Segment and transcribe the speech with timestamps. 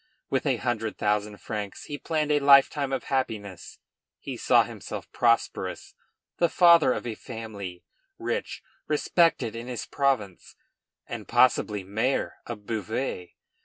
[0.31, 3.77] With a hundred thousand francs he planned a lifetime of happiness;
[4.17, 5.93] he saw himself prosperous,
[6.37, 7.83] the father of a family,
[8.17, 10.55] rich, respected in his province,
[11.05, 13.35] and, possibly, mayor of Beauvais.